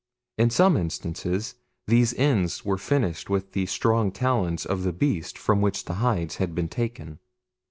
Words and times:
In 0.39 0.49
some 0.49 0.77
instances 0.77 1.53
these 1.85 2.11
ends 2.15 2.65
were 2.65 2.79
finished 2.79 3.29
with 3.29 3.51
the 3.51 3.67
strong 3.67 4.11
talons 4.11 4.65
of 4.65 4.81
the 4.81 4.93
beast 4.93 5.37
from 5.37 5.61
which 5.61 5.85
the 5.85 5.93
hides 6.01 6.37
had 6.37 6.55
been 6.55 6.69
taken. 6.69 7.19